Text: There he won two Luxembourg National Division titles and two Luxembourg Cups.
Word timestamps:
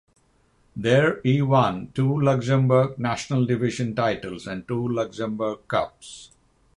There 0.75 1.21
he 1.21 1.43
won 1.43 1.91
two 1.93 2.19
Luxembourg 2.19 2.97
National 2.97 3.45
Division 3.45 3.93
titles 3.95 4.47
and 4.47 4.67
two 4.67 4.87
Luxembourg 4.87 5.67
Cups. 5.67 6.31